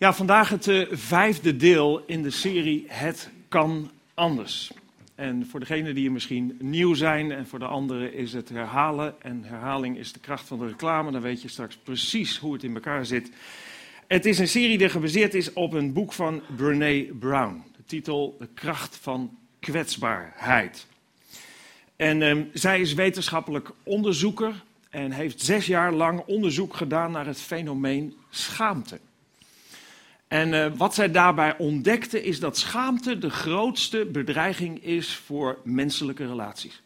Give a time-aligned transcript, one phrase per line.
[0.00, 4.72] Ja, vandaag het uh, vijfde deel in de serie Het kan anders.
[5.14, 9.22] En voor degenen die misschien nieuw zijn en voor de anderen is het herhalen.
[9.22, 11.10] En herhaling is de kracht van de reclame.
[11.10, 13.30] Dan weet je straks precies hoe het in elkaar zit.
[14.06, 17.62] Het is een serie die gebaseerd is op een boek van Brene Brown.
[17.76, 20.86] De titel De kracht van kwetsbaarheid.
[21.96, 27.40] En um, zij is wetenschappelijk onderzoeker en heeft zes jaar lang onderzoek gedaan naar het
[27.40, 28.98] fenomeen schaamte.
[30.30, 36.26] En uh, wat zij daarbij ontdekte is dat schaamte de grootste bedreiging is voor menselijke
[36.26, 36.82] relaties.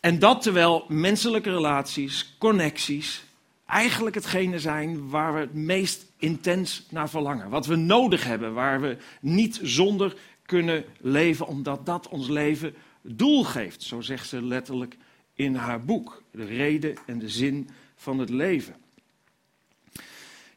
[0.00, 3.24] En dat terwijl menselijke relaties, connecties,
[3.66, 7.48] eigenlijk hetgene zijn waar we het meest intens naar verlangen.
[7.48, 10.14] Wat we nodig hebben, waar we niet zonder
[10.46, 13.82] kunnen leven, omdat dat ons leven doel geeft.
[13.82, 14.96] Zo zegt ze letterlijk
[15.34, 16.22] in haar boek.
[16.30, 18.74] De reden en de zin van het leven.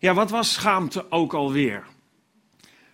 [0.04, 1.88] Ja, wat was schaamte ook alweer?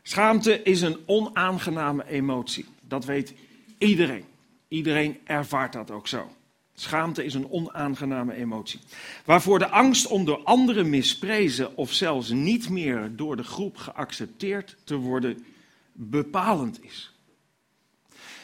[0.04, 2.66] Schaamte is een onaangename emotie.
[2.82, 3.34] Dat weet
[3.78, 4.26] iedereen.
[4.68, 6.32] Iedereen ervaart dat ook zo.
[6.74, 8.80] Schaamte is een onaangename emotie.
[9.26, 14.76] Waarvoor de angst om door anderen misprezen of zelfs niet meer door de groep geaccepteerd
[14.84, 15.46] te worden
[15.92, 17.14] bepalend is.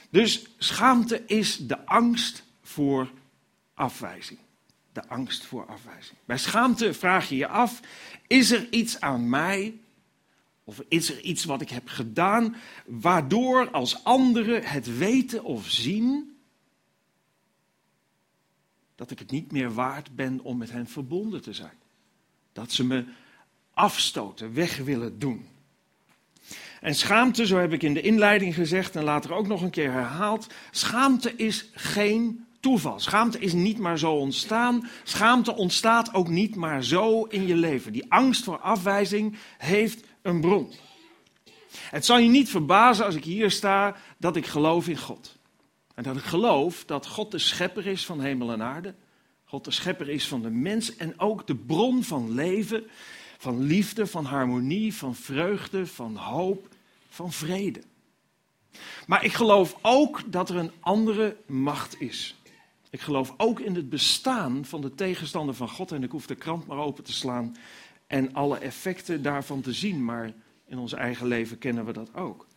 [0.09, 3.11] Dus schaamte is de angst voor
[3.73, 4.39] afwijzing.
[4.95, 6.17] De angst voor afwijzing.
[6.25, 7.79] Bij schaamte vraag je je af:
[8.27, 9.79] is er iets aan mij
[10.63, 16.37] of is er iets wat ik heb gedaan waardoor als anderen het weten of zien
[18.95, 21.77] dat ik het niet meer waard ben om met hen verbonden te zijn?
[22.53, 23.05] Dat ze me
[23.73, 25.47] afstoten, weg willen doen.
[26.81, 29.91] En schaamte, zo heb ik in de inleiding gezegd en later ook nog een keer
[29.91, 32.99] herhaald, schaamte is geen toeval.
[32.99, 34.89] Schaamte is niet maar zo ontstaan.
[35.03, 37.94] Schaamte ontstaat ook niet maar zo in je leven.
[37.94, 40.71] Die angst voor afwijzing heeft een bron.
[41.75, 45.38] Het zal je niet verbazen als ik hier sta dat ik geloof in God.
[45.95, 48.95] En dat ik geloof dat God de schepper is van hemel en aarde.
[49.43, 52.83] God de schepper is van de mens en ook de bron van leven,
[53.37, 56.67] van liefde, van harmonie, van vreugde, van hoop,
[57.09, 57.82] van vrede.
[59.08, 62.36] Maar ik geloof ook dat er een andere macht is.
[62.95, 65.92] Ik geloof ook in het bestaan van de tegenstander van God.
[65.92, 67.56] En ik hoef de krant maar open te slaan
[68.08, 70.06] en alle effecten daarvan te zien.
[70.06, 70.33] Maar
[70.66, 72.48] in ons eigen leven kennen we dat ook.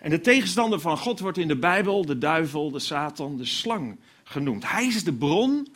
[0.00, 4.00] En de tegenstander van God wordt in de Bijbel de duivel, de Satan, de slang
[4.24, 4.70] genoemd.
[4.70, 5.66] Hij is de bron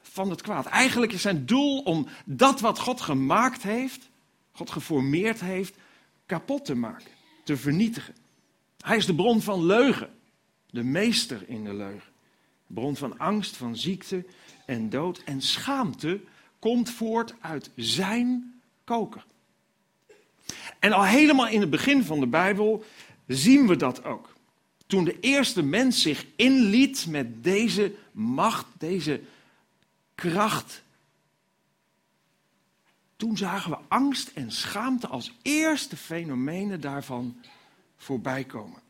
[0.00, 0.66] van het kwaad.
[0.66, 4.10] Eigenlijk is zijn doel om dat wat God gemaakt heeft,
[4.52, 5.76] God geformeerd heeft,
[6.26, 7.10] kapot te maken,
[7.44, 8.14] te vernietigen.
[8.80, 10.10] Hij is de bron van leugen,
[10.70, 12.11] de meester in de leugen.
[12.74, 14.24] Bron van angst, van ziekte
[14.66, 15.22] en dood.
[15.24, 16.20] En schaamte
[16.58, 19.24] komt voort uit zijn koker.
[20.78, 22.84] En al helemaal in het begin van de Bijbel
[23.26, 24.34] zien we dat ook.
[24.86, 29.20] Toen de eerste mens zich inliet met deze macht, deze
[30.14, 30.82] kracht.
[33.16, 37.36] Toen zagen we angst en schaamte als eerste fenomenen daarvan
[37.96, 38.80] voorbij komen.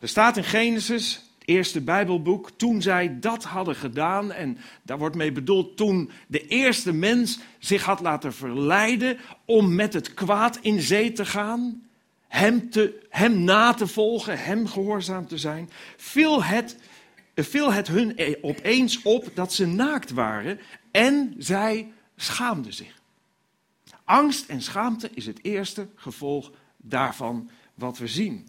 [0.00, 5.32] Er staat in Genesis eerste Bijbelboek, toen zij dat hadden gedaan, en daar wordt mee
[5.32, 11.12] bedoeld toen de eerste mens zich had laten verleiden om met het kwaad in zee
[11.12, 11.82] te gaan,
[12.28, 16.76] hem, te, hem na te volgen, hem gehoorzaam te zijn, viel het,
[17.34, 20.60] viel het hun opeens op dat ze naakt waren
[20.90, 23.00] en zij schaamden zich.
[24.04, 28.48] Angst en schaamte is het eerste gevolg daarvan wat we zien.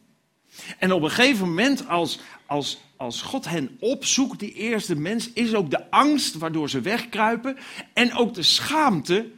[0.78, 5.54] En op een gegeven moment, als, als, als God hen opzoekt, die eerste mens, is
[5.54, 7.58] ook de angst waardoor ze wegkruipen
[7.94, 9.32] en ook de schaamte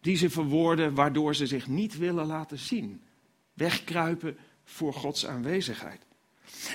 [0.00, 3.02] die ze verwoorden, waardoor ze zich niet willen laten zien.
[3.54, 6.00] Wegkruipen voor Gods aanwezigheid.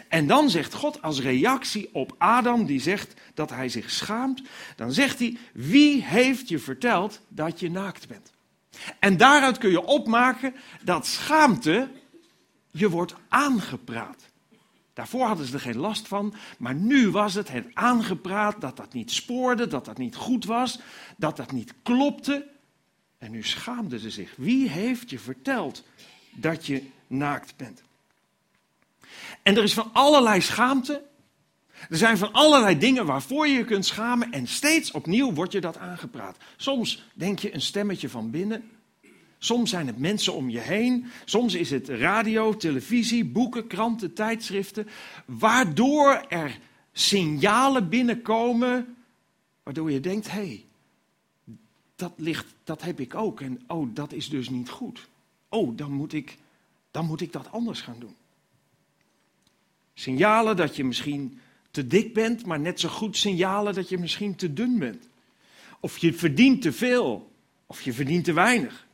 [0.07, 4.41] En dan zegt God als reactie op Adam, die zegt dat hij zich schaamt,
[4.75, 8.31] dan zegt hij, wie heeft je verteld dat je naakt bent?
[8.99, 11.89] En daaruit kun je opmaken dat schaamte
[12.71, 14.35] je wordt aangepraat.
[14.97, 18.93] Daarvoor hadden ze er geen last van, maar nu was het het aangepraat dat dat
[18.93, 20.79] niet spoorde, dat dat niet goed was,
[21.17, 22.47] dat dat niet klopte.
[23.17, 24.33] En nu schaamden ze zich.
[24.37, 25.83] Wie heeft je verteld
[26.31, 27.81] dat je naakt bent?
[29.43, 31.03] En er is van allerlei schaamte.
[31.89, 35.61] Er zijn van allerlei dingen waarvoor je je kunt schamen en steeds opnieuw wordt je
[35.61, 36.37] dat aangepraat.
[36.55, 38.71] Soms denk je een stemmetje van binnen,
[39.39, 44.87] Soms zijn het mensen om je heen, soms is het radio, televisie, boeken, kranten, tijdschriften,
[45.25, 46.59] waardoor er
[46.91, 48.95] signalen binnenkomen,
[49.63, 50.65] waardoor je denkt, hé, hey,
[51.95, 55.07] dat, ligt, dat heb ik ook en oh, dat is dus niet goed.
[55.49, 56.37] oh, dan moet ik,
[56.91, 58.15] dan moet ik dat anders gaan doen.
[59.93, 61.39] Signalen dat je misschien
[61.71, 65.07] te dik bent, maar net zo goed signalen dat je misschien te dun bent.
[65.79, 67.31] Of je verdient te veel,
[67.65, 68.86] of je verdient te weinig.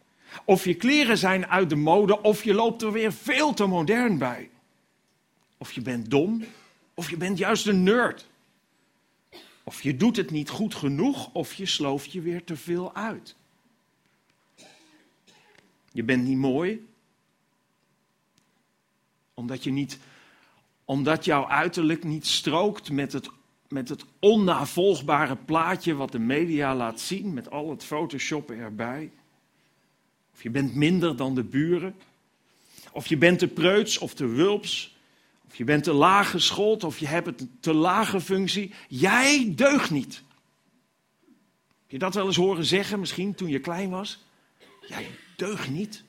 [0.45, 4.17] Of je kleren zijn uit de mode, of je loopt er weer veel te modern
[4.17, 4.49] bij.
[5.57, 6.43] Of je bent dom,
[6.93, 8.27] of je bent juist een nerd.
[9.63, 13.35] Of je doet het niet goed genoeg, of je slooft je weer te veel uit.
[15.91, 16.87] Je bent niet mooi,
[19.33, 19.99] omdat je niet
[20.85, 23.29] omdat jouw uiterlijk niet strookt met het,
[23.67, 29.11] met het onnavolgbare plaatje wat de media laat zien, met al het photoshoppen erbij.
[30.33, 31.95] Of je bent minder dan de buren.
[32.91, 34.97] Of je bent te preuts of te wulps.
[35.47, 38.73] Of je bent te laag geschoold of je hebt een te lage functie.
[38.87, 40.23] Jij deugt niet.
[41.81, 44.23] Heb je dat wel eens horen zeggen, misschien toen je klein was?
[44.87, 46.03] Jij deugt niet.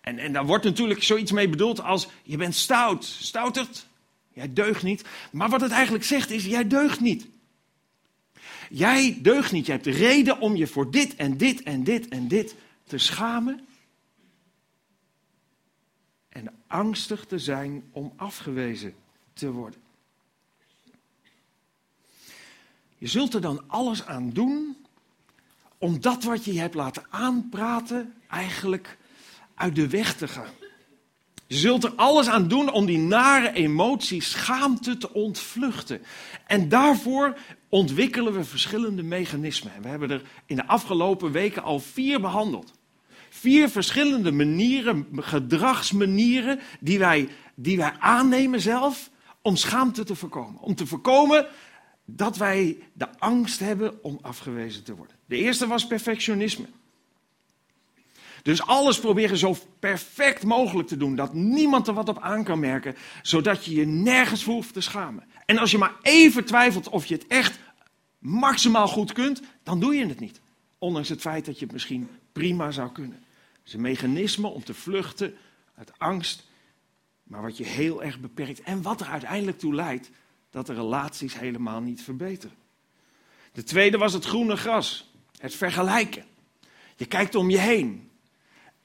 [0.00, 3.86] En, en daar wordt natuurlijk zoiets mee bedoeld als je bent stout, stouterd.
[4.32, 5.04] Jij deugt niet.
[5.32, 7.26] Maar wat het eigenlijk zegt is, jij deugt niet.
[8.70, 9.66] Jij deugt niet.
[9.66, 12.54] Je hebt de reden om je voor dit en dit en dit en dit
[12.86, 13.66] te schamen.
[16.28, 18.94] En angstig te zijn om afgewezen
[19.32, 19.82] te worden.
[22.98, 24.76] Je zult er dan alles aan doen
[25.78, 28.98] om dat wat je hebt laten aanpraten eigenlijk
[29.54, 30.52] uit de weg te gaan.
[31.46, 36.02] Je zult er alles aan doen om die nare emotie, schaamte te ontvluchten.
[36.46, 37.38] En daarvoor
[37.68, 39.72] ontwikkelen we verschillende mechanismen.
[39.82, 42.72] we hebben er in de afgelopen weken al vier behandeld.
[43.28, 49.10] Vier verschillende manieren, gedragsmanieren, die wij, die wij aannemen zelf
[49.42, 50.60] om schaamte te voorkomen.
[50.60, 51.46] Om te voorkomen
[52.04, 55.16] dat wij de angst hebben om afgewezen te worden.
[55.26, 56.66] De eerste was perfectionisme.
[58.44, 62.58] Dus alles proberen zo perfect mogelijk te doen, dat niemand er wat op aan kan
[62.58, 65.24] merken, zodat je je nergens voor hoeft te schamen.
[65.46, 67.58] En als je maar even twijfelt of je het echt
[68.18, 70.40] maximaal goed kunt, dan doe je het niet.
[70.78, 73.16] Ondanks het feit dat je het misschien prima zou kunnen.
[73.52, 75.34] Het is een mechanisme om te vluchten
[75.74, 76.46] uit angst,
[77.22, 78.62] maar wat je heel erg beperkt.
[78.62, 80.10] En wat er uiteindelijk toe leidt
[80.50, 82.56] dat de relaties helemaal niet verbeteren.
[83.52, 86.24] De tweede was het groene gras, het vergelijken.
[86.96, 88.12] Je kijkt om je heen.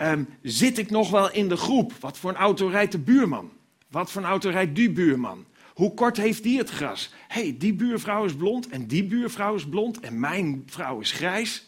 [0.01, 1.93] Um, zit ik nog wel in de groep?
[1.99, 3.51] Wat voor een auto rijdt de buurman?
[3.87, 5.45] Wat voor een auto rijdt die buurman?
[5.73, 7.13] Hoe kort heeft die het gras?
[7.27, 11.65] Hey, die buurvrouw is blond en die buurvrouw is blond en mijn vrouw is grijs.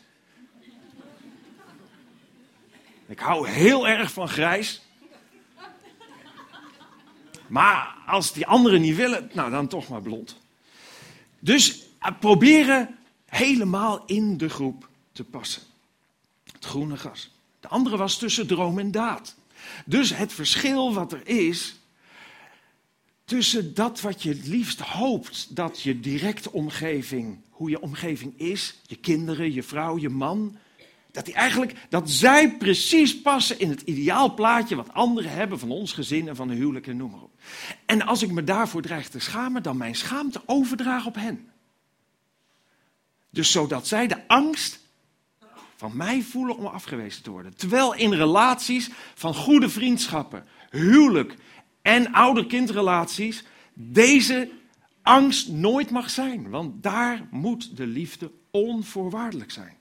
[3.08, 4.82] Ik hou heel erg van grijs.
[7.48, 10.38] Maar als die anderen niet willen, nou dan toch maar blond.
[11.40, 15.62] Dus uh, proberen helemaal in de groep te passen.
[16.52, 17.32] Het groene gras.
[17.62, 19.36] De andere was tussen droom en daad.
[19.86, 21.76] Dus het verschil wat er is
[23.26, 28.76] tussen dat wat je het liefst hoopt dat je directe omgeving, hoe je omgeving is,
[28.82, 30.58] je kinderen, je vrouw, je man,
[31.12, 35.94] dat die eigenlijk, dat zij precies passen in het ideaalplaatje wat anderen hebben van ons
[35.94, 37.40] gezin en van de huwelijk en noem maar op.
[37.86, 41.50] En als ik me daarvoor dreig te schamen, dan mijn schaamte overdraag op hen.
[43.30, 44.80] Dus zodat zij de angst
[45.82, 47.56] van mij voelen om afgewezen te worden.
[47.56, 51.36] Terwijl in relaties van goede vriendschappen, huwelijk
[51.82, 54.50] en ouder-kindrelaties deze
[55.02, 56.50] angst nooit mag zijn.
[56.50, 59.78] Want daar moet de liefde onvoorwaardelijk zijn.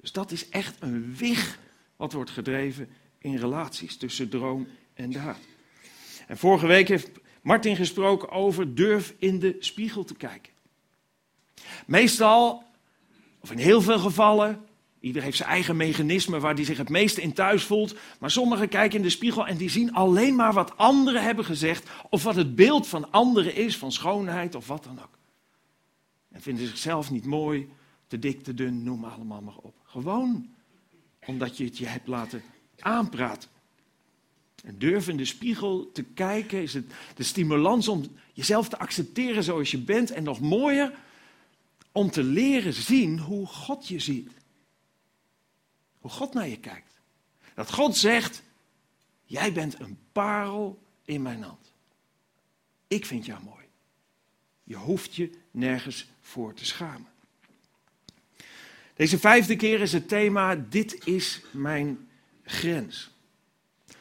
[0.00, 1.58] Dus dat is echt een wig
[1.96, 2.88] wat wordt gedreven
[3.18, 5.38] in relaties tussen droom en daad.
[6.26, 7.10] En vorige week heeft
[7.42, 10.52] Martin gesproken over durf in de spiegel te kijken.
[11.86, 12.62] Meestal,
[13.40, 14.65] of in heel veel gevallen,
[15.06, 17.94] Ieder heeft zijn eigen mechanisme waar hij zich het meeste in thuis voelt.
[18.18, 21.88] Maar sommigen kijken in de spiegel en die zien alleen maar wat anderen hebben gezegd.
[22.10, 25.18] Of wat het beeld van anderen is, van schoonheid of wat dan ook.
[26.32, 27.68] En vinden zichzelf niet mooi,
[28.06, 29.74] te dik, te dun, noem allemaal maar op.
[29.84, 30.48] Gewoon
[31.26, 32.42] omdat je het je hebt laten
[32.78, 33.48] aanpraten.
[34.64, 39.42] En durf in de spiegel te kijken is het de stimulans om jezelf te accepteren
[39.42, 40.10] zoals je bent.
[40.10, 40.92] En nog mooier,
[41.92, 44.35] om te leren zien hoe God je ziet.
[46.06, 46.92] Hoe God naar je kijkt.
[47.54, 48.42] Dat God zegt,
[49.24, 51.72] jij bent een parel in mijn hand.
[52.88, 53.64] Ik vind jou mooi.
[54.64, 57.06] Je hoeft je nergens voor te schamen.
[58.94, 62.08] Deze vijfde keer is het thema, dit is mijn
[62.42, 63.10] grens.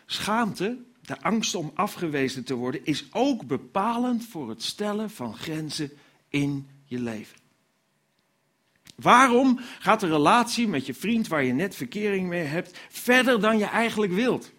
[0.06, 5.92] Schaamte, de angst om afgewezen te worden, is ook bepalend voor het stellen van grenzen
[6.30, 7.45] in je leven.
[8.96, 13.58] Waarom gaat de relatie met je vriend waar je net verkering mee hebt verder dan
[13.58, 14.52] je eigenlijk wilt?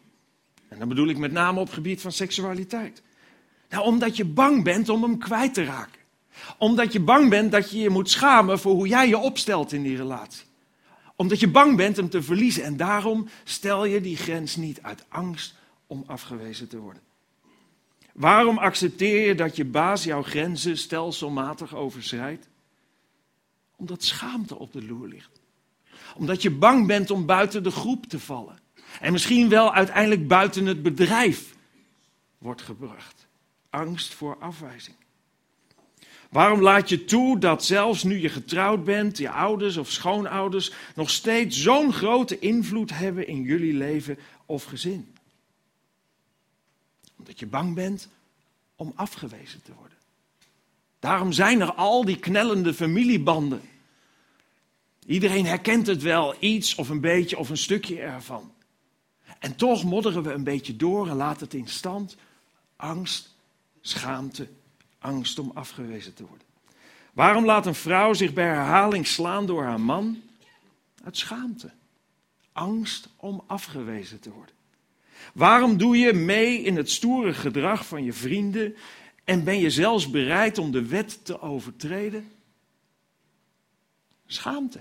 [0.68, 3.02] En dan bedoel ik met name op het gebied van seksualiteit.
[3.68, 6.00] Nou, omdat je bang bent om hem kwijt te raken.
[6.58, 9.82] Omdat je bang bent dat je je moet schamen voor hoe jij je opstelt in
[9.82, 10.46] die relatie.
[11.16, 15.04] Omdat je bang bent hem te verliezen en daarom stel je die grens niet uit
[15.08, 15.54] angst
[15.86, 17.02] om afgewezen te worden.
[18.12, 22.48] Waarom accepteer je dat je baas jouw grenzen stelselmatig overschrijdt?
[23.76, 25.40] Omdat schaamte op de loer ligt.
[26.14, 28.58] Omdat je bang bent om buiten de groep te vallen.
[29.00, 31.54] En misschien wel uiteindelijk buiten het bedrijf
[32.38, 33.26] wordt gebracht.
[33.70, 34.96] Angst voor afwijzing.
[36.30, 41.10] Waarom laat je toe dat zelfs nu je getrouwd bent, je ouders of schoonouders nog
[41.10, 45.14] steeds zo'n grote invloed hebben in jullie leven of gezin?
[47.18, 48.08] Omdat je bang bent
[48.76, 49.95] om afgewezen te worden.
[51.06, 53.60] Daarom zijn er al die knellende familiebanden.
[55.06, 58.52] Iedereen herkent het wel, iets of een beetje of een stukje ervan.
[59.38, 62.16] En toch modderen we een beetje door en laten het in stand.
[62.76, 63.34] Angst,
[63.80, 64.48] schaamte,
[64.98, 66.46] angst om afgewezen te worden.
[67.12, 70.22] Waarom laat een vrouw zich bij herhaling slaan door haar man?
[71.04, 71.70] Uit schaamte.
[72.52, 74.54] Angst om afgewezen te worden.
[75.34, 78.76] Waarom doe je mee in het stoere gedrag van je vrienden
[79.26, 82.30] en ben je zelfs bereid om de wet te overtreden?
[84.26, 84.80] Schaamte.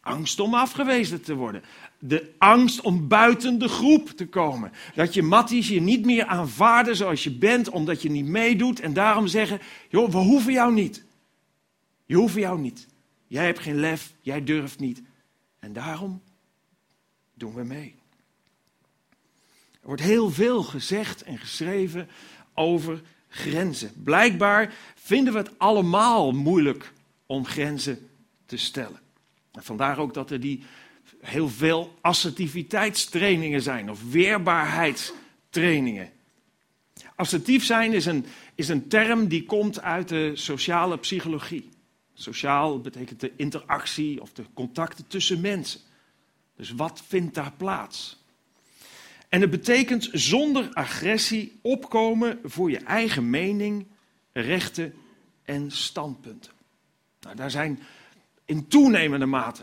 [0.00, 1.62] Angst om afgewezen te worden.
[1.98, 4.72] De angst om buiten de groep te komen.
[4.94, 8.80] Dat je matties je niet meer aanvaarden zoals je bent, omdat je niet meedoet.
[8.80, 11.04] En daarom zeggen: joh, we hoeven jou niet.
[12.06, 12.86] Je hoeft jou niet.
[13.26, 15.02] Jij hebt geen lef, jij durft niet.
[15.58, 16.22] En daarom
[17.34, 17.94] doen we mee.
[19.80, 22.08] Er wordt heel veel gezegd en geschreven
[22.54, 23.92] over grenzen.
[24.04, 26.92] Blijkbaar vinden we het allemaal moeilijk
[27.26, 28.08] om grenzen
[28.46, 29.00] te stellen.
[29.52, 30.64] En vandaar ook dat er die
[31.20, 36.10] heel veel assertiviteitstrainingen zijn of weerbaarheidstrainingen.
[37.14, 41.68] Assertief zijn is een, is een term die komt uit de sociale psychologie.
[42.14, 45.80] Sociaal betekent de interactie of de contacten tussen mensen.
[46.56, 48.17] Dus wat vindt daar plaats?
[49.28, 53.86] En het betekent zonder agressie opkomen voor je eigen mening,
[54.32, 54.94] rechten
[55.44, 56.52] en standpunten.
[57.20, 57.78] Nou, daar zijn
[58.44, 59.62] in toenemende mate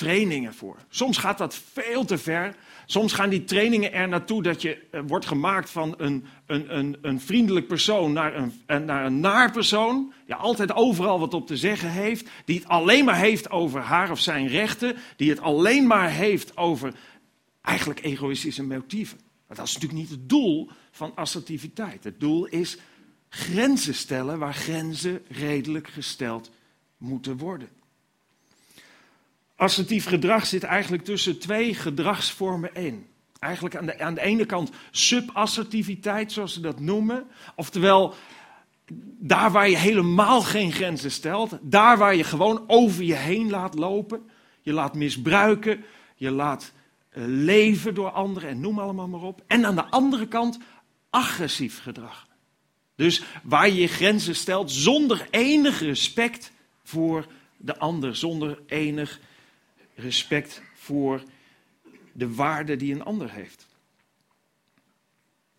[0.00, 0.76] trainingen voor.
[0.88, 2.54] Soms gaat dat veel te ver.
[2.86, 6.98] Soms gaan die trainingen er naartoe dat je eh, wordt gemaakt van een, een, een,
[7.02, 10.12] een vriendelijk persoon naar een, naar een naar persoon.
[10.26, 12.28] Die altijd overal wat op te zeggen heeft.
[12.44, 14.96] Die het alleen maar heeft over haar of zijn rechten.
[15.16, 16.94] Die het alleen maar heeft over
[17.62, 19.18] eigenlijk egoïstische motieven.
[19.46, 22.04] Maar dat is natuurlijk niet het doel van assertiviteit.
[22.04, 22.78] Het doel is
[23.28, 26.50] grenzen stellen waar grenzen redelijk gesteld
[26.96, 27.68] moeten worden.
[29.56, 33.06] Assertief gedrag zit eigenlijk tussen twee gedragsvormen in.
[33.38, 37.26] Eigenlijk aan de, aan de ene kant subassertiviteit, zoals ze dat noemen.
[37.56, 38.14] Oftewel,
[39.18, 41.58] daar waar je helemaal geen grenzen stelt.
[41.62, 44.30] Daar waar je gewoon over je heen laat lopen.
[44.62, 45.84] Je laat misbruiken.
[46.14, 46.72] Je laat
[47.12, 49.42] leven door anderen en noem allemaal maar op.
[49.46, 50.58] En aan de andere kant
[51.10, 52.28] agressief gedrag.
[52.94, 56.52] Dus waar je je grenzen stelt zonder enig respect
[56.82, 57.26] voor
[57.56, 59.20] de ander, zonder enig
[59.94, 61.22] respect voor
[62.12, 63.66] de waarde die een ander heeft.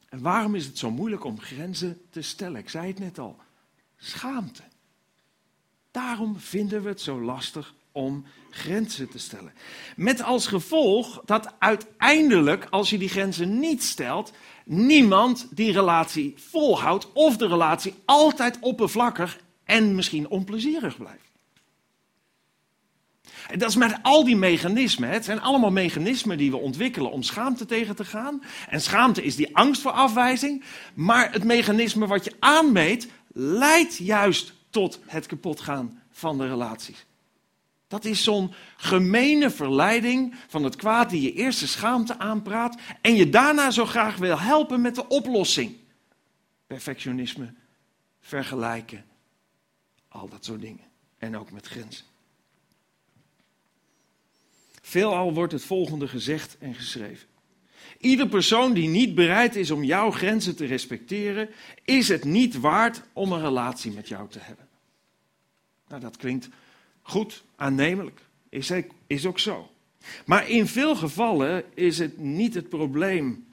[0.10, 2.60] En waarom is het zo moeilijk om grenzen te stellen?
[2.60, 3.38] Ik zei het net al.
[3.98, 4.64] Schaamte.
[5.92, 9.54] Daarom vinden we het zo lastig om grenzen te stellen.
[9.96, 14.32] Met als gevolg dat uiteindelijk, als je die grenzen niet stelt,
[14.66, 21.30] niemand die relatie volhoudt of de relatie altijd oppervlakkig en misschien onplezierig blijft.
[23.48, 25.10] En dat is met al die mechanismen.
[25.10, 28.44] Het zijn allemaal mechanismen die we ontwikkelen om schaamte tegen te gaan.
[28.70, 30.64] En schaamte is die angst voor afwijzing.
[30.94, 37.06] Maar het mechanisme wat je aanmeet, leidt juist tot het kapotgaan van de relaties.
[37.92, 43.16] Dat is zo'n gemene verleiding van het kwaad die je eerst de schaamte aanpraat en
[43.16, 45.76] je daarna zo graag wil helpen met de oplossing.
[46.68, 47.54] Perfectionisme,
[48.20, 49.06] vergelijken,
[50.08, 50.84] al dat soort dingen.
[51.18, 52.06] En ook met grenzen.
[54.82, 57.28] Veelal wordt het volgende gezegd en geschreven.
[57.98, 61.50] Ieder persoon die niet bereid is om jouw grenzen te respecteren,
[61.84, 64.68] is het niet waard om een relatie met jou te hebben.
[65.88, 66.50] Nou, dat klinkt
[67.02, 68.22] goed, aannemelijk.
[68.50, 68.72] Is,
[69.08, 69.72] is ook zo.
[70.26, 73.48] Maar in veel gevallen is het niet het probleem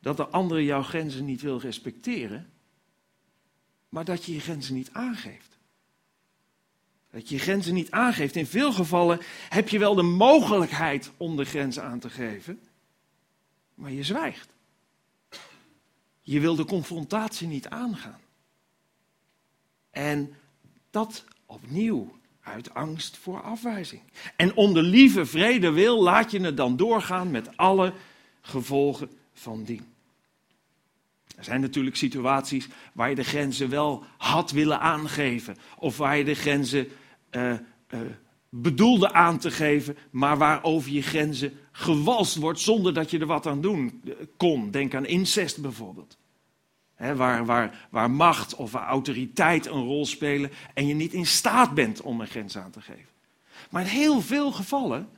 [0.00, 2.50] dat de andere jouw grenzen niet wil respecteren,
[3.88, 5.58] maar dat je je grenzen niet aangeeft.
[7.10, 8.36] Dat je je grenzen niet aangeeft.
[8.36, 12.60] In veel gevallen heb je wel de mogelijkheid om de grens aan te geven,
[13.74, 14.48] maar je zwijgt.
[16.20, 18.20] Je wil de confrontatie niet aangaan.
[19.90, 20.34] En
[20.90, 24.02] dat opnieuw uit angst voor afwijzing.
[24.36, 27.92] En om de lieve vrede wil, laat je het dan doorgaan met alle
[28.40, 29.92] gevolgen van dien.
[31.36, 35.56] Er zijn natuurlijk situaties waar je de grenzen wel had willen aangeven.
[35.78, 36.88] Of waar je de grenzen
[37.30, 38.00] uh, uh,
[38.48, 43.26] bedoelde aan te geven, maar waar over je grenzen gewalst wordt zonder dat je er
[43.26, 44.02] wat aan doen
[44.36, 44.70] kon.
[44.70, 46.16] Denk aan incest bijvoorbeeld.
[46.96, 52.00] Waar, waar, waar macht of autoriteit een rol spelen en je niet in staat bent
[52.00, 53.12] om een grens aan te geven.
[53.70, 55.08] Maar in heel veel gevallen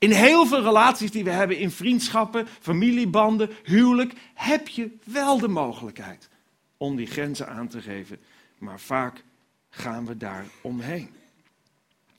[0.00, 5.48] in heel veel relaties die we hebben, in vriendschappen, familiebanden, huwelijk, heb je wel de
[5.48, 6.28] mogelijkheid
[6.76, 8.18] om die grenzen aan te geven.
[8.58, 9.24] Maar vaak
[9.70, 11.10] gaan we daar omheen.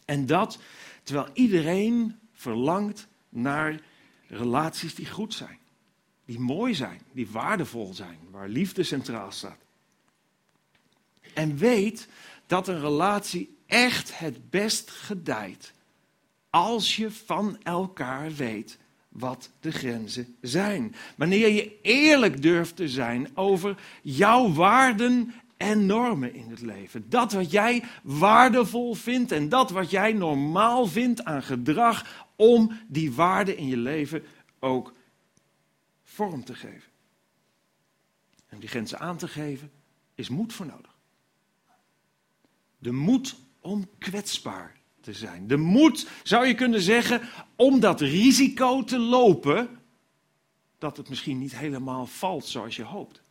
[0.05, 0.59] En dat
[1.03, 3.79] terwijl iedereen verlangt naar
[4.27, 5.57] relaties die goed zijn,
[6.25, 9.59] die mooi zijn, die waardevol zijn, waar liefde centraal staat.
[11.33, 12.07] En weet
[12.47, 15.73] dat een relatie echt het best gedijt
[16.49, 18.77] als je van elkaar weet
[19.09, 20.95] wat de grenzen zijn.
[21.15, 27.05] Wanneer je eerlijk durft te zijn over jouw waarden en normen in het leven.
[27.09, 33.11] Dat wat jij waardevol vindt en dat wat jij normaal vindt aan gedrag om die
[33.11, 34.23] waarden in je leven
[34.59, 34.93] ook
[36.13, 36.91] vorm te geven.
[38.47, 39.71] En die grenzen aan te geven
[40.15, 40.97] is moed voor nodig.
[42.77, 45.47] De moed om kwetsbaar te zijn.
[45.47, 47.21] De moed, zou je kunnen zeggen,
[47.55, 49.79] om dat risico te lopen
[50.77, 53.21] dat het misschien niet helemaal valt zoals je hoopt.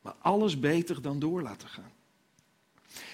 [0.00, 1.92] Maar alles beter dan door laten gaan.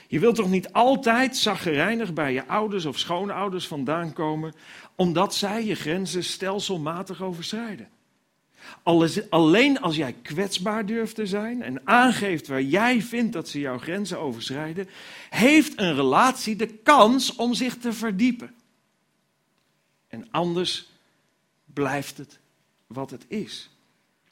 [0.09, 4.55] Je wilt toch niet altijd zaggerijnig bij je ouders of schoonouders vandaan komen,
[4.95, 7.89] omdat zij je grenzen stelselmatig overschrijden.
[9.29, 13.79] Alleen als jij kwetsbaar durft te zijn en aangeeft waar jij vindt dat ze jouw
[13.79, 14.89] grenzen overschrijden,
[15.31, 18.55] heeft een relatie de kans om zich te verdiepen.
[20.09, 20.89] En anders
[21.65, 22.39] blijft het
[22.87, 23.71] wat het is.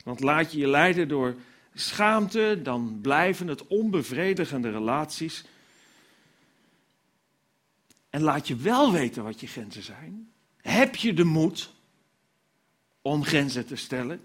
[0.05, 1.35] Want laat je je leiden door
[1.75, 5.45] schaamte, dan blijven het onbevredigende relaties.
[8.11, 10.33] En laat je wel weten wat je grenzen zijn.
[10.57, 11.73] Heb je de moed
[13.03, 14.21] om grenzen te stellen,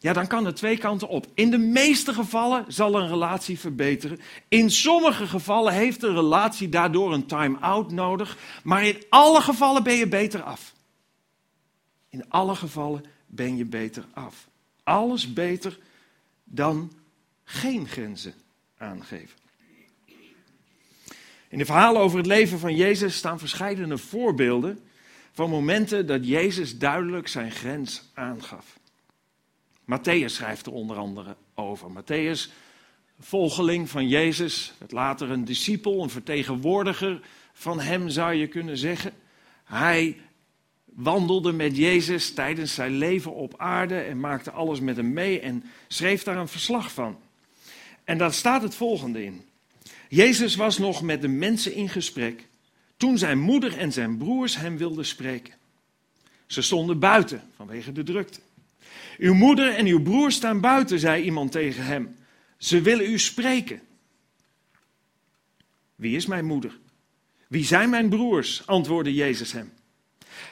[0.00, 1.26] ja, dan kan het twee kanten op.
[1.34, 4.20] In de meeste gevallen zal een relatie verbeteren.
[4.48, 8.36] In sommige gevallen heeft een relatie daardoor een time-out nodig.
[8.62, 10.74] Maar in alle gevallen ben je beter af.
[12.08, 14.48] In alle gevallen ben je beter af.
[14.82, 15.78] Alles beter
[16.44, 16.92] dan
[17.44, 18.34] geen grenzen
[18.76, 19.36] aangeven.
[21.48, 24.80] In de verhalen over het leven van Jezus staan verschillende voorbeelden
[25.32, 28.78] van momenten dat Jezus duidelijk zijn grens aangaf.
[29.88, 31.90] Matthäus schrijft er onder andere over.
[31.90, 32.50] Matthäus,
[33.20, 37.20] volgeling van Jezus, werd later een discipel, een vertegenwoordiger
[37.52, 39.12] van hem zou je kunnen zeggen.
[39.64, 40.16] Hij
[40.84, 45.64] wandelde met Jezus tijdens zijn leven op aarde en maakte alles met hem mee en
[45.88, 47.18] schreef daar een verslag van.
[48.04, 49.42] En daar staat het volgende in.
[50.08, 52.46] Jezus was nog met de mensen in gesprek
[52.96, 55.54] toen zijn moeder en zijn broers hem wilden spreken.
[56.46, 58.40] Ze stonden buiten vanwege de drukte.
[59.18, 62.16] Uw moeder en uw broer staan buiten, zei iemand tegen hem.
[62.56, 63.80] Ze willen u spreken.
[65.94, 66.78] Wie is mijn moeder?
[67.48, 68.66] Wie zijn mijn broers?
[68.66, 69.72] antwoordde Jezus hem.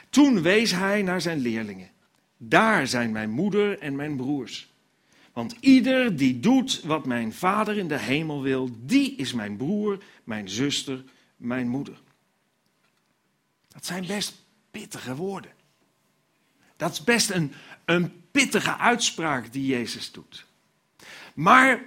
[0.09, 1.89] Toen wees hij naar zijn leerlingen.
[2.37, 4.69] Daar zijn mijn moeder en mijn broers.
[5.33, 10.03] Want ieder die doet wat mijn vader in de hemel wil, die is mijn broer,
[10.23, 11.03] mijn zuster,
[11.35, 12.01] mijn moeder.
[13.67, 15.51] Dat zijn best pittige woorden.
[16.75, 17.51] Dat is best een,
[17.87, 20.45] een pittige uitspraak die Jezus doet.
[21.33, 21.83] Maar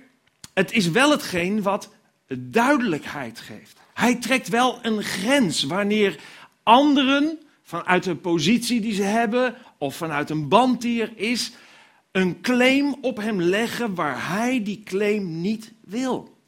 [0.55, 1.95] het is wel hetgeen wat
[2.39, 3.79] duidelijkheid geeft.
[3.95, 6.21] Hij trekt wel een grens wanneer
[6.63, 11.53] anderen vanuit een positie die ze hebben of vanuit een band die er is,
[12.11, 16.39] een claim op hem leggen waar hij die claim niet wil.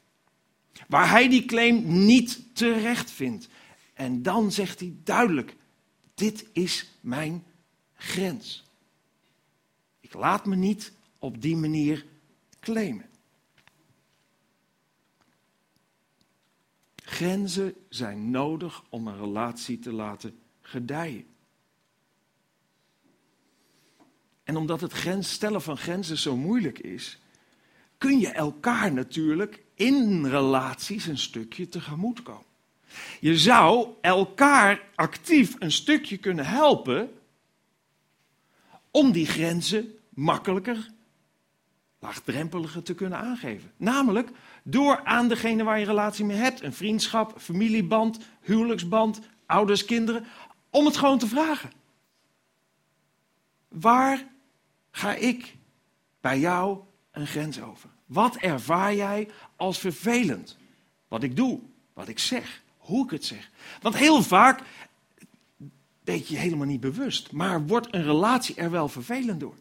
[0.87, 3.47] Waar hij die claim niet terecht vindt.
[3.93, 5.55] En dan zegt hij duidelijk:
[6.15, 7.43] dit is mijn
[7.95, 8.63] grens.
[10.13, 12.05] Laat me niet op die manier
[12.59, 13.09] claimen.
[16.95, 21.25] Grenzen zijn nodig om een relatie te laten gedijen.
[24.43, 27.19] En omdat het grens stellen van grenzen zo moeilijk is,
[27.97, 32.45] kun je elkaar natuurlijk in relaties een stukje tegemoet komen.
[33.19, 37.11] Je zou elkaar actief een stukje kunnen helpen
[38.91, 40.89] om die grenzen makkelijker,
[41.99, 43.71] laagdrempeliger te kunnen aangeven.
[43.77, 44.29] Namelijk
[44.63, 50.25] door aan degene waar je relatie mee hebt, een vriendschap, familieband, huwelijksband, ouders, kinderen,
[50.69, 51.71] om het gewoon te vragen.
[53.67, 54.27] Waar
[54.91, 55.55] ga ik
[56.21, 56.79] bij jou
[57.11, 57.89] een grens over?
[58.05, 60.57] Wat ervaar jij als vervelend?
[61.07, 61.59] Wat ik doe,
[61.93, 63.49] wat ik zeg, hoe ik het zeg.
[63.81, 64.61] Want heel vaak
[66.03, 69.55] weet je helemaal niet bewust, maar wordt een relatie er wel vervelend door.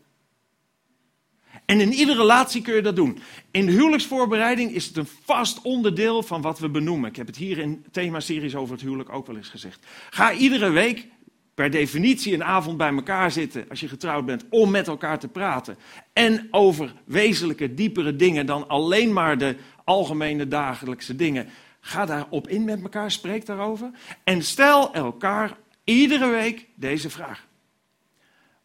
[1.73, 3.19] En in iedere relatie kun je dat doen.
[3.51, 7.09] In de huwelijksvoorbereiding is het een vast onderdeel van wat we benoemen.
[7.09, 9.87] Ik heb het hier in themaseries over het huwelijk ook wel eens gezegd.
[10.11, 11.07] Ga iedere week
[11.55, 15.29] per definitie een avond bij elkaar zitten als je getrouwd bent om met elkaar te
[15.29, 15.77] praten.
[16.13, 21.49] En over wezenlijke, diepere dingen dan alleen maar de algemene dagelijkse dingen.
[21.81, 23.91] Ga daarop in met elkaar, spreek daarover.
[24.25, 27.47] En stel elkaar iedere week deze vraag.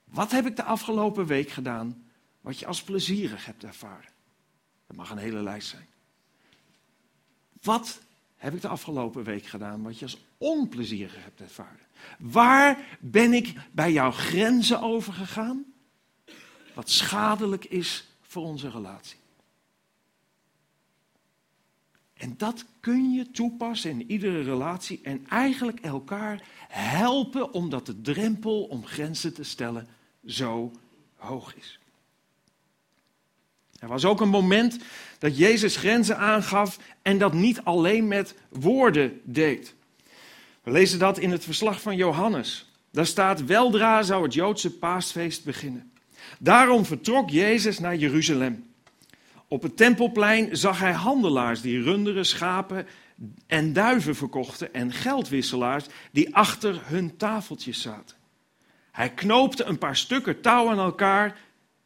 [0.04, 2.06] Wat heb ik de afgelopen week gedaan
[2.48, 4.10] wat je als plezierig hebt ervaren?
[4.88, 5.88] Dat mag een hele lijst zijn.
[7.62, 8.02] Wat
[8.36, 11.86] heb ik de afgelopen week gedaan wat je als onplezierig hebt ervaren?
[12.20, 15.66] Waar ben ik bij jouw grenzen overgegaan?
[16.74, 19.20] Wat schadelijk is voor onze relatie.
[22.14, 28.64] En dat kun je toepassen in iedere relatie en eigenlijk elkaar helpen omdat de drempel
[28.64, 29.88] om grenzen te stellen
[30.26, 30.72] zo
[31.16, 31.80] hoog is.
[33.80, 34.78] Er was ook een moment
[35.20, 39.76] dat Jezus grenzen aangaf en dat niet alleen met woorden deed.
[40.64, 42.72] We lezen dat in het verslag van Johannes.
[42.92, 45.92] Daar staat: Weldra zou het Joodse paasfeest beginnen.
[46.40, 48.66] Daarom vertrok Jezus naar Jeruzalem.
[49.48, 52.88] Op het tempelplein zag hij handelaars die runderen, schapen
[53.48, 58.16] en duiven verkochten en geldwisselaars die achter hun tafeltjes zaten.
[58.92, 61.40] Hij knoopte een paar stukken touw aan elkaar,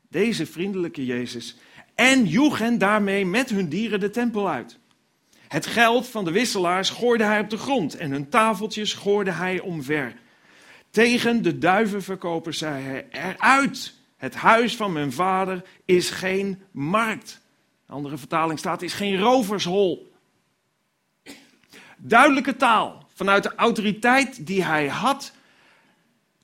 [0.10, 1.56] deze vriendelijke Jezus,
[2.02, 4.80] en joeg hen daarmee met hun dieren de tempel uit.
[5.48, 9.60] Het geld van de wisselaars gooide hij op de grond en hun tafeltjes gooide hij
[9.60, 10.14] omver.
[10.90, 13.94] Tegen de duivenverkopers zei hij: Eruit!
[14.18, 17.42] Het huis van mijn vader is geen markt.
[17.88, 20.14] Andere vertaling staat: is geen rovershol.
[21.98, 23.08] Duidelijke taal.
[23.14, 25.34] Vanuit de autoriteit die hij had,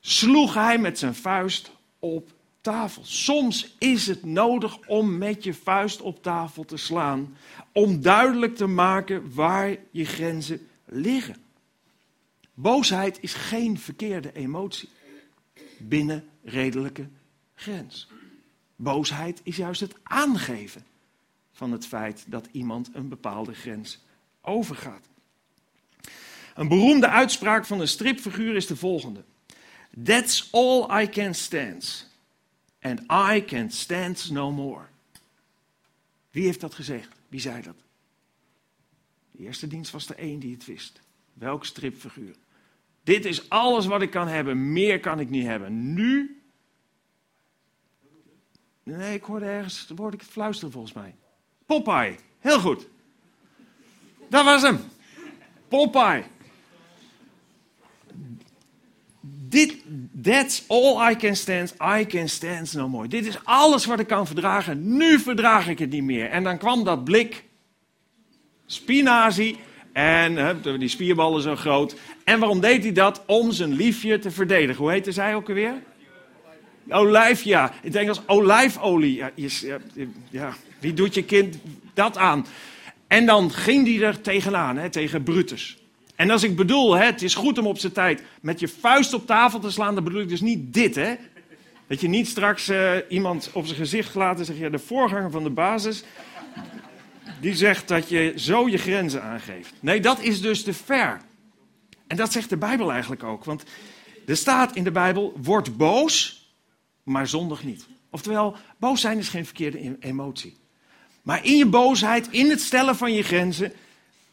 [0.00, 3.04] sloeg hij met zijn vuist op tafel.
[3.04, 7.36] Soms is het nodig om met je vuist op tafel te slaan,
[7.72, 11.36] om duidelijk te maken waar je grenzen liggen.
[12.54, 14.88] Boosheid is geen verkeerde emotie
[15.78, 17.08] binnen redelijke
[17.54, 18.08] grens.
[18.76, 20.84] Boosheid is juist het aangeven
[21.52, 23.98] van het feit dat iemand een bepaalde grens
[24.40, 25.08] overgaat.
[26.54, 29.24] Een beroemde uitspraak van een stripfiguur is de volgende:
[30.04, 32.07] That's all I can stand
[32.80, 33.00] and
[33.34, 34.84] I can stand no more.
[36.30, 37.16] Wie heeft dat gezegd?
[37.28, 37.76] Wie zei dat?
[39.30, 41.00] De eerste dienst was er één die het wist.
[41.34, 42.34] Welk stripfiguur?
[43.02, 45.94] Dit is alles wat ik kan hebben, meer kan ik niet hebben.
[45.94, 46.42] Nu?
[48.82, 51.14] Nee, ik hoorde ergens, hoorde ik het fluisteren volgens mij.
[51.66, 52.86] Popeye, heel goed.
[54.28, 54.80] Dat was hem.
[55.68, 56.24] Popeye.
[59.48, 59.76] Dit,
[60.22, 61.74] that's all I can stand.
[61.98, 63.08] I can stand no more.
[63.08, 64.96] Dit is alles wat ik kan verdragen.
[64.96, 66.30] Nu verdraag ik het niet meer.
[66.30, 67.44] En dan kwam dat blik
[68.66, 69.56] spinazie.
[69.92, 71.96] En die spierballen zo groot.
[72.24, 73.22] En waarom deed hij dat?
[73.26, 74.82] Om zijn liefje te verdedigen.
[74.82, 75.74] Hoe heette zij ook alweer?
[76.88, 77.72] Olijf, ja.
[77.82, 79.14] Ik denk als olijfolie.
[79.14, 79.30] Ja,
[80.30, 81.58] ja, wie doet je kind
[81.94, 82.46] dat aan?
[83.06, 85.78] En dan ging hij er tegenaan, hè, tegen Brutus.
[86.18, 89.14] En als ik bedoel, hè, het is goed om op zijn tijd met je vuist
[89.14, 91.14] op tafel te slaan, dan bedoel ik dus niet dit, hè.
[91.86, 95.30] Dat je niet straks uh, iemand op zijn gezicht laat en zeg je, de voorganger
[95.30, 96.04] van de basis,
[97.40, 99.74] die zegt dat je zo je grenzen aangeeft.
[99.80, 101.20] Nee, dat is dus te ver.
[102.06, 103.44] En dat zegt de Bijbel eigenlijk ook.
[103.44, 103.62] Want
[104.26, 106.46] er staat in de Bijbel, word boos,
[107.02, 107.86] maar zondig niet.
[108.10, 110.56] Oftewel, boos zijn is geen verkeerde emotie.
[111.22, 113.72] Maar in je boosheid, in het stellen van je grenzen,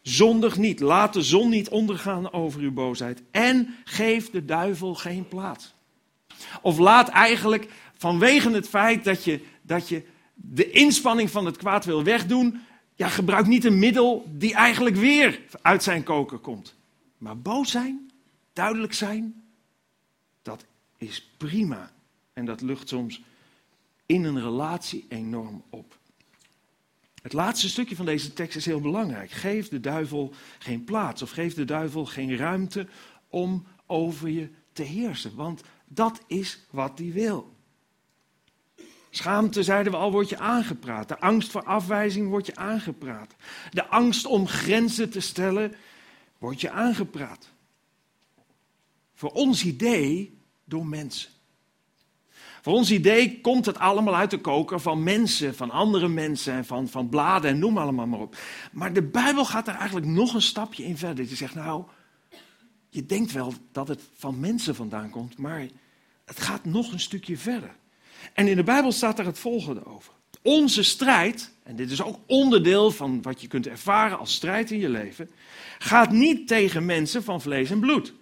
[0.08, 0.80] zondig niet.
[0.80, 3.22] Laat de zon niet ondergaan over uw boosheid.
[3.32, 5.74] En geef de duivel geen plaats.
[6.62, 11.86] Of laat eigenlijk vanwege het feit dat je, dat je de inspanning van het kwaad
[11.86, 12.62] wil wegdoen,
[12.96, 16.76] ja, gebruik niet een middel die eigenlijk weer uit zijn koker komt.
[17.18, 18.12] Maar boos zijn,
[18.54, 19.44] duidelijk zijn,
[20.42, 20.66] dat
[20.98, 21.92] is prima.
[22.34, 23.22] En dat lucht soms
[24.06, 25.98] in een relatie enorm op.
[27.26, 29.32] Het laatste stukje van deze tekst is heel belangrijk.
[29.32, 32.88] Geef de duivel geen plaats of geef de duivel geen ruimte
[33.30, 35.36] om over je te heersen.
[35.36, 37.56] Want dat is wat hij wil.
[39.10, 41.08] Schaamte, zeiden we al, wordt je aangepraat.
[41.08, 43.36] De angst voor afwijzing wordt je aangepraat.
[43.72, 45.76] De angst om grenzen te stellen
[46.38, 47.50] wordt je aangepraat.
[49.14, 51.30] Voor ons idee door mensen.
[52.66, 56.66] Voor ons idee komt het allemaal uit de koker van mensen, van andere mensen en
[56.66, 58.38] van, van bladen en noem allemaal maar op.
[58.72, 61.28] Maar de Bijbel gaat er eigenlijk nog een stapje in verder.
[61.28, 61.84] Die zegt, nou,
[62.90, 65.68] je denkt wel dat het van mensen vandaan komt, maar
[66.26, 67.76] het gaat nog een stukje verder.
[68.34, 70.14] En in de Bijbel staat er het volgende over.
[70.42, 74.80] Onze strijd, en dit is ook onderdeel van wat je kunt ervaren als strijd in
[74.80, 75.30] je leven,
[75.80, 78.14] gaat niet tegen mensen van vlees en bloed,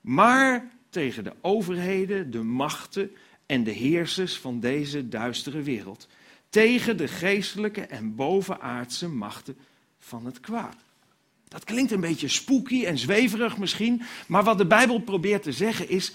[0.00, 3.10] maar tegen de overheden, de machten
[3.48, 6.08] en de heersers van deze duistere wereld.
[6.48, 9.56] Tegen de geestelijke en bovenaardse machten
[9.98, 10.76] van het kwaad.
[11.48, 15.88] Dat klinkt een beetje spooky en zweverig misschien, maar wat de Bijbel probeert te zeggen
[15.88, 16.12] is,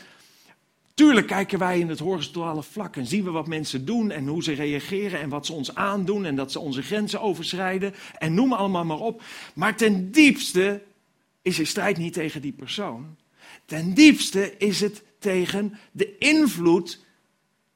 [0.93, 4.43] Tuurlijk kijken wij in het horizontale vlak en zien we wat mensen doen en hoe
[4.43, 8.53] ze reageren en wat ze ons aandoen en dat ze onze grenzen overschrijden en noem
[8.53, 9.23] allemaal maar op.
[9.53, 10.81] Maar ten diepste
[11.41, 13.15] is je strijd niet tegen die persoon.
[13.65, 17.02] Ten diepste is het tegen de invloed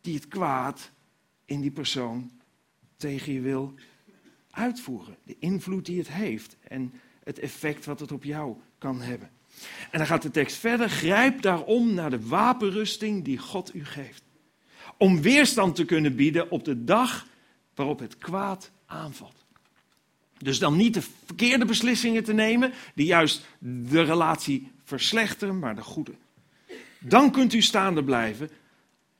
[0.07, 0.91] die het kwaad
[1.45, 2.31] in die persoon
[2.97, 3.73] tegen je wil
[4.51, 5.17] uitvoeren.
[5.23, 6.93] De invloed die het heeft en
[7.23, 9.29] het effect wat het op jou kan hebben.
[9.91, 10.89] En dan gaat de tekst verder.
[10.89, 14.23] Grijp daarom naar de wapenrusting die God u geeft.
[14.97, 17.27] Om weerstand te kunnen bieden op de dag
[17.75, 19.45] waarop het kwaad aanvalt.
[20.37, 25.81] Dus dan niet de verkeerde beslissingen te nemen, die juist de relatie verslechteren, maar de
[25.81, 26.13] goede.
[26.99, 28.49] Dan kunt u staande blijven,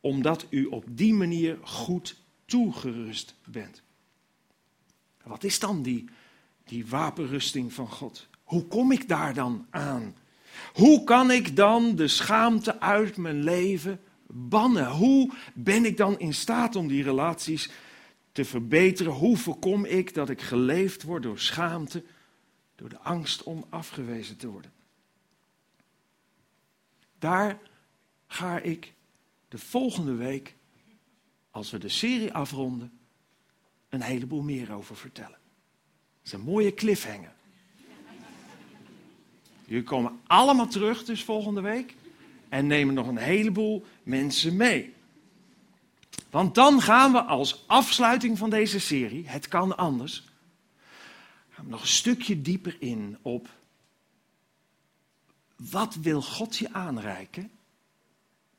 [0.02, 3.82] omdat u op die manier goed toegerust bent.
[5.24, 6.10] Wat is dan die,
[6.64, 8.28] die wapenrusting van God?
[8.44, 10.16] Hoe kom ik daar dan aan?
[10.74, 14.92] Hoe kan ik dan de schaamte uit mijn leven bannen?
[14.92, 17.70] Hoe ben ik dan in staat om die relaties
[18.32, 19.14] te verbeteren?
[19.14, 22.04] Hoe voorkom ik dat ik geleefd word door schaamte,
[22.76, 24.72] door de angst om afgewezen te worden?
[27.20, 27.60] Daar
[28.28, 28.94] ga ik
[29.48, 30.56] de volgende week,
[31.52, 33.00] als we de serie afronden,
[33.90, 35.40] een heleboel meer over vertellen.
[36.18, 37.36] Dat is een mooie cliffhanger.
[39.66, 41.96] Jullie komen allemaal terug dus volgende week
[42.50, 44.94] en nemen nog een heleboel mensen mee.
[46.30, 50.24] Want dan gaan we als afsluiting van deze serie, het kan anders,
[51.50, 53.50] gaan we nog een stukje dieper in op
[55.56, 57.52] wat wil God je aanreiken?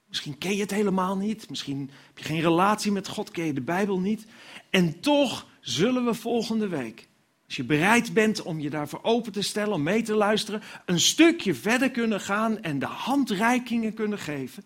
[0.08, 3.52] Misschien ken je het helemaal niet, misschien heb je geen relatie met God, ken je
[3.52, 4.26] de Bijbel niet.
[4.70, 7.08] En toch zullen we volgende week
[7.48, 11.00] als je bereid bent om je daarvoor open te stellen, om mee te luisteren, een
[11.00, 14.64] stukje verder kunnen gaan en de handreikingen kunnen geven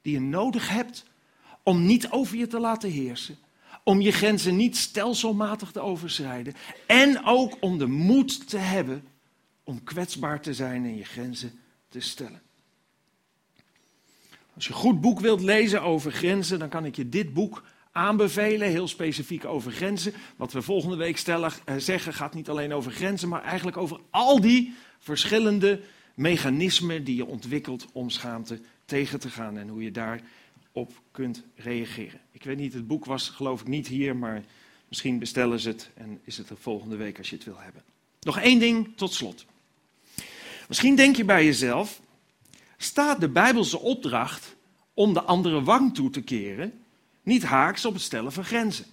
[0.00, 1.04] die je nodig hebt
[1.62, 3.38] om niet over je te laten heersen,
[3.84, 6.54] om je grenzen niet stelselmatig te overschrijden
[6.86, 9.04] en ook om de moed te hebben
[9.64, 12.42] om kwetsbaar te zijn en je grenzen te stellen.
[14.54, 17.62] Als je een goed boek wilt lezen over grenzen, dan kan ik je dit boek
[17.92, 20.12] aanbevelen, heel specifiek over grenzen.
[20.36, 24.40] Wat we volgende week eh, zeggen gaat niet alleen over grenzen, maar eigenlijk over al
[24.40, 25.80] die verschillende
[26.14, 32.20] mechanismen die je ontwikkelt om schaamte tegen te gaan en hoe je daarop kunt reageren.
[32.32, 34.42] Ik weet niet, het boek was geloof ik niet hier, maar
[34.88, 37.82] misschien bestellen ze het en is het er volgende week als je het wil hebben.
[38.20, 39.44] Nog één ding tot slot.
[40.68, 42.00] Misschien denk je bij jezelf,
[42.82, 44.56] staat de Bijbelse opdracht
[44.94, 46.72] om de andere wang toe te keren
[47.22, 48.84] niet haaks op het stellen van grenzen.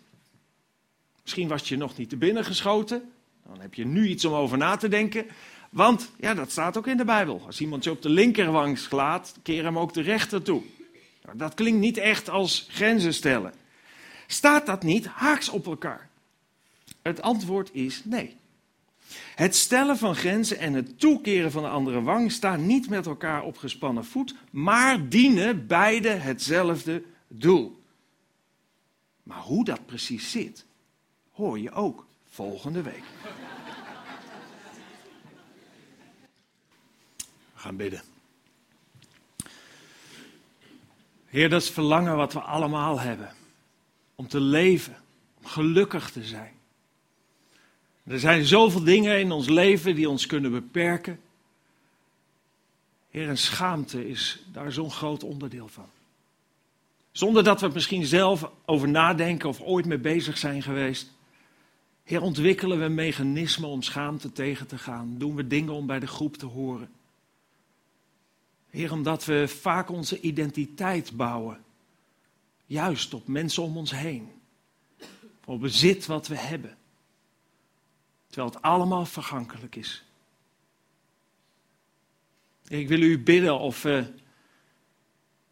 [1.21, 3.11] Misschien was je nog niet te binnen geschoten.
[3.45, 5.25] Dan heb je nu iets om over na te denken.
[5.69, 7.41] Want ja, dat staat ook in de Bijbel.
[7.45, 10.61] Als iemand je op de linkerwang slaat, keer hem ook de rechter toe.
[11.25, 13.53] Nou, dat klinkt niet echt als grenzen stellen.
[14.27, 16.09] Staat dat niet haaks op elkaar?
[17.01, 18.37] Het antwoord is nee.
[19.35, 23.43] Het stellen van grenzen en het toekeren van de andere wang staan niet met elkaar
[23.43, 27.83] op gespannen voet, maar dienen beide hetzelfde doel.
[29.23, 30.65] Maar hoe dat precies zit,
[31.31, 33.03] hoor je ook volgende week.
[37.53, 38.01] We gaan bidden.
[41.25, 43.33] Heer, dat is verlangen wat we allemaal hebben.
[44.15, 44.97] Om te leven,
[45.37, 46.58] om gelukkig te zijn.
[48.09, 51.19] Er zijn zoveel dingen in ons leven die ons kunnen beperken.
[53.09, 55.85] Heer, en schaamte is daar zo'n groot onderdeel van.
[57.11, 61.11] Zonder dat we het misschien zelf over nadenken of ooit mee bezig zijn geweest.
[62.03, 65.15] Heer, ontwikkelen we mechanismen om schaamte tegen te gaan?
[65.17, 66.89] Doen we dingen om bij de groep te horen?
[68.69, 71.63] Heer, omdat we vaak onze identiteit bouwen,
[72.65, 74.31] juist op mensen om ons heen,
[75.45, 76.77] op bezit wat we hebben,
[78.29, 80.03] terwijl het allemaal vergankelijk is.
[82.67, 84.13] Ik wil u bidden of we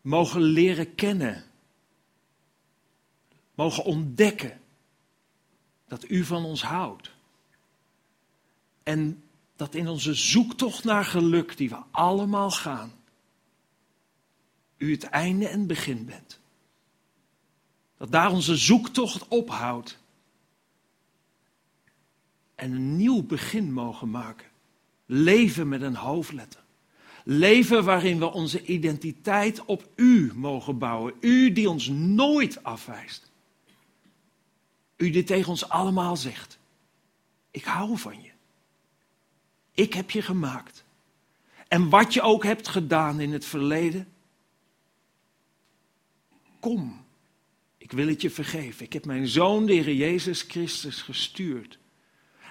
[0.01, 1.43] mogen leren kennen,
[3.55, 4.61] mogen ontdekken
[5.87, 7.11] dat u van ons houdt.
[8.83, 9.23] En
[9.55, 12.91] dat in onze zoektocht naar geluk, die we allemaal gaan,
[14.77, 16.39] u het einde en begin bent.
[17.97, 19.99] Dat daar onze zoektocht ophoudt.
[22.57, 24.47] En een nieuw begin mogen maken.
[25.05, 26.61] Leven met een hoofdletter.
[27.23, 31.13] Leven waarin we onze identiteit op U mogen bouwen.
[31.19, 33.31] U die ons nooit afwijst.
[34.95, 36.59] U die tegen ons allemaal zegt:
[37.51, 38.31] Ik hou van je.
[39.71, 40.83] Ik heb je gemaakt.
[41.67, 44.07] En wat je ook hebt gedaan in het verleden,
[46.59, 47.05] kom.
[47.77, 48.85] Ik wil het je vergeven.
[48.85, 51.77] Ik heb mijn zoon, de Heer Jezus Christus, gestuurd.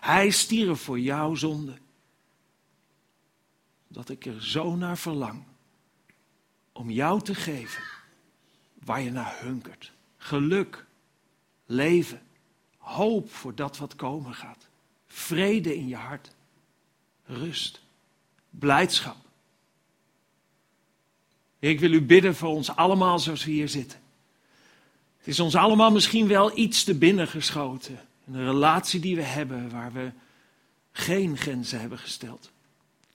[0.00, 1.78] Hij stierf voor jouw zonde.
[3.88, 5.44] Dat ik er zo naar verlang
[6.72, 7.82] om jou te geven
[8.84, 9.92] waar je naar hunkert.
[10.16, 10.86] Geluk,
[11.66, 12.22] leven,
[12.78, 14.68] hoop voor dat wat komen gaat.
[15.06, 16.34] Vrede in je hart,
[17.24, 17.80] rust,
[18.50, 19.16] blijdschap.
[21.58, 24.00] Ik wil u bidden voor ons allemaal zoals we hier zitten.
[25.18, 28.05] Het is ons allemaal misschien wel iets te binnen geschoten.
[28.26, 30.12] Een relatie die we hebben waar we
[30.92, 32.50] geen grenzen hebben gesteld.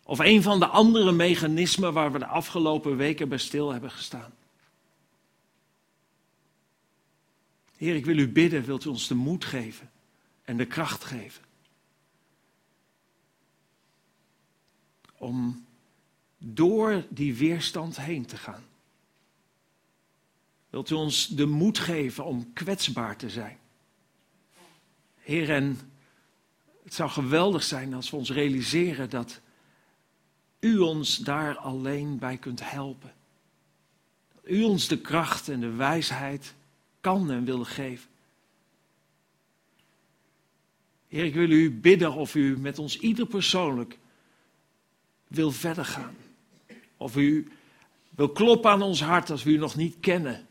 [0.04, 4.34] Of een van de andere mechanismen waar we de afgelopen weken bij stil hebben gestaan.
[7.78, 9.92] Heer, ik wil u bidden, wilt u ons de moed geven
[10.44, 11.44] en de kracht geven.
[15.18, 15.66] Om
[16.38, 18.64] door die weerstand heen te gaan.
[20.70, 23.61] Wilt u ons de moed geven om kwetsbaar te zijn?
[25.22, 25.80] Heer, en
[26.84, 29.42] het zou geweldig zijn als we ons realiseren dat
[30.60, 33.14] u ons daar alleen bij kunt helpen.
[34.34, 36.54] Dat u ons de kracht en de wijsheid
[37.02, 38.10] kan en wil geven.
[41.08, 43.98] Heer, ik wil u bidden of u met ons ieder persoonlijk
[45.28, 46.16] wil verder gaan.
[46.98, 47.52] Of u
[48.10, 50.48] wil kloppen aan ons hart als we u nog niet kennen.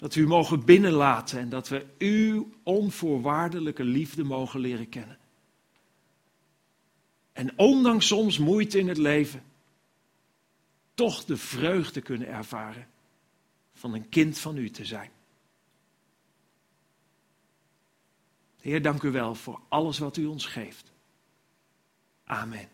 [0.00, 5.18] Dat we u mogen binnenlaten en dat we uw onvoorwaardelijke liefde mogen leren kennen.
[7.32, 9.42] En ondanks soms moeite in het leven,
[10.94, 12.88] toch de vreugde kunnen ervaren
[13.72, 15.10] van een kind van u te zijn.
[18.60, 20.92] Heer, dank u wel voor alles wat u ons geeft.
[22.24, 22.68] Amen.